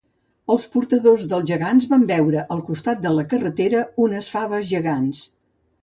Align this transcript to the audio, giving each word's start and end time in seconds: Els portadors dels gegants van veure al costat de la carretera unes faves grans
Els 0.53 0.63
portadors 0.75 1.25
dels 1.33 1.45
gegants 1.51 1.85
van 1.93 2.07
veure 2.13 2.47
al 2.57 2.65
costat 2.71 3.07
de 3.07 3.15
la 3.21 3.29
carretera 3.35 3.87
unes 4.09 4.35
faves 4.39 4.77
grans 4.81 5.27